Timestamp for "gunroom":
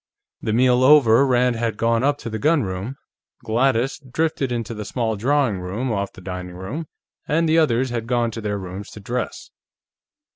2.39-2.95